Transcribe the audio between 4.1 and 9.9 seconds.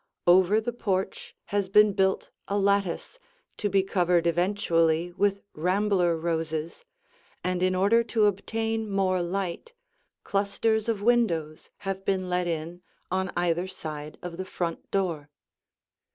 eventually with rambler roses, and in order to obtain more light,